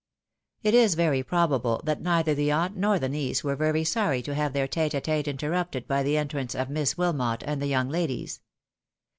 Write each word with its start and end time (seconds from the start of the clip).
It 0.63 0.73
is 0.73 0.95
very 0.95 1.21
probable 1.21 1.79
that 1.83 2.01
neither 2.01 2.33
the 2.33 2.49
aunt 2.51 2.75
nor 2.75 2.97
the 2.97 3.07
niece 3.07 3.43
were 3.43 3.55
very 3.55 3.83
sorry 3.83 4.23
to 4.23 4.33
have 4.33 4.51
their 4.51 4.67
tete 4.67 4.95
a 4.95 4.99
tete 4.99 5.27
interrupted 5.27 5.87
by 5.87 6.01
the 6.01 6.17
entrance 6.17 6.55
of 6.55 6.71
Miss 6.71 6.97
Wilmot 6.97 7.43
and 7.45 7.61
the 7.61 7.67
young 7.67 7.87
ladies. 7.87 8.41